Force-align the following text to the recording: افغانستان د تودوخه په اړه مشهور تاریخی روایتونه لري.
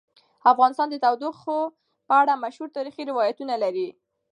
افغانستان 0.51 0.87
د 0.89 0.95
تودوخه 1.03 1.57
په 2.07 2.13
اړه 2.21 2.33
مشهور 2.43 2.69
تاریخی 2.77 3.03
روایتونه 3.11 3.53
لري. 3.63 3.89